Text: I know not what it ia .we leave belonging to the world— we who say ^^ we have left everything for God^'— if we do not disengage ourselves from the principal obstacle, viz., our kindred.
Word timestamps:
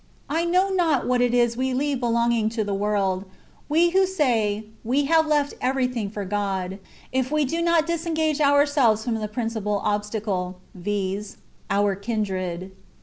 I 0.31 0.45
know 0.45 0.69
not 0.69 1.05
what 1.05 1.21
it 1.21 1.31
ia 1.31 1.47
.we 1.55 1.75
leave 1.75 1.99
belonging 1.99 2.49
to 2.57 2.63
the 2.63 2.73
world— 2.73 3.23
we 3.69 3.91
who 3.91 4.07
say 4.07 4.63
^^ 4.67 4.69
we 4.83 5.05
have 5.05 5.27
left 5.27 5.53
everything 5.61 6.09
for 6.09 6.25
God^'— 6.25 6.79
if 7.11 7.31
we 7.31 7.45
do 7.45 7.61
not 7.61 7.85
disengage 7.85 8.41
ourselves 8.41 9.03
from 9.03 9.13
the 9.13 9.27
principal 9.27 9.77
obstacle, 9.83 10.57
viz., 10.73 11.37
our 11.69 11.93
kindred. 11.95 12.71